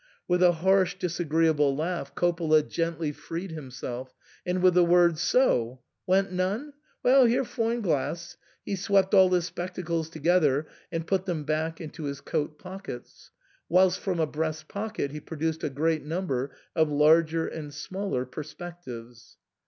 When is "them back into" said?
11.27-12.05